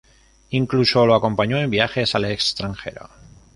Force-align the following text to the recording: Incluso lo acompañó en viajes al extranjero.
Incluso 0.49 1.05
lo 1.05 1.13
acompañó 1.13 1.57
en 1.59 1.69
viajes 1.69 2.15
al 2.15 2.25
extranjero. 2.25 3.07